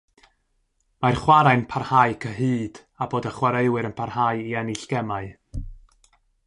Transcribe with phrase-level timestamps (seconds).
[1.05, 5.33] Mae'r chwarae'n parhau cyhyd â bod y chwaraewr yn parhau i ennill gemau.